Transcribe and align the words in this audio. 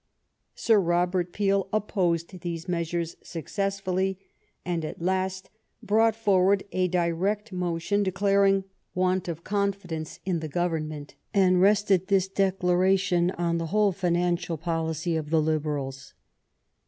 Sir 0.55 0.79
Robert 0.79 1.31
Peel 1.31 1.69
opposed 1.71 2.39
these 2.39 2.67
measures 2.67 3.17
successfully, 3.21 4.17
and 4.65 4.83
at 4.83 4.99
last 4.99 5.51
brought 5.83 6.15
forward 6.15 6.63
a 6.71 6.87
direct 6.87 7.53
motion 7.53 8.01
de 8.01 8.11
claring 8.11 8.63
want 8.95 9.27
of 9.27 9.43
confidence 9.43 10.19
in 10.25 10.39
the 10.39 10.47
Government, 10.49 11.13
and 11.35 11.61
rested 11.61 12.07
this 12.07 12.27
declaration 12.27 13.29
on 13.29 13.59
the 13.59 13.67
whole 13.67 13.91
financial 13.91 14.57
policy 14.57 15.15
of 15.15 15.29
the 15.29 15.39
Liberals. 15.39 16.15